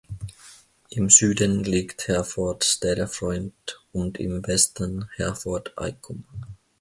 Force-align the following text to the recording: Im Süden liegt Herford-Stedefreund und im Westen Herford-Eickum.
Im 0.89 1.11
Süden 1.11 1.63
liegt 1.63 2.07
Herford-Stedefreund 2.07 3.83
und 3.91 4.19
im 4.19 4.43
Westen 4.47 5.07
Herford-Eickum. 5.15 6.23